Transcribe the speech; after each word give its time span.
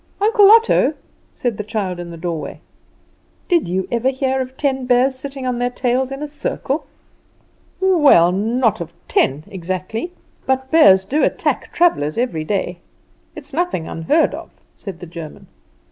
"Uncle 0.19 0.49
Otto," 0.49 0.95
said 1.35 1.57
the 1.57 1.63
child 1.63 1.99
in 1.99 2.09
the 2.09 2.17
doorway, 2.17 2.59
"did 3.47 3.67
you 3.67 3.87
ever 3.91 4.09
hear 4.09 4.41
of 4.41 4.57
ten 4.57 4.87
bears 4.87 5.13
sitting 5.13 5.45
on 5.45 5.59
their 5.59 5.69
tails 5.69 6.09
in 6.11 6.23
a 6.23 6.27
circle?" 6.27 6.87
"Well, 7.79 8.31
not 8.31 8.81
of 8.81 8.93
ten 9.07 9.43
exactly: 9.47 10.11
but 10.47 10.71
bears 10.71 11.05
do 11.05 11.23
attack 11.23 11.71
travellers 11.71 12.17
every 12.17 12.43
day. 12.43 12.79
It 13.35 13.41
is 13.43 13.53
nothing 13.53 13.87
unheard 13.87 14.33
of," 14.33 14.49
said 14.75 15.01
the 15.01 15.05
German. 15.05 15.45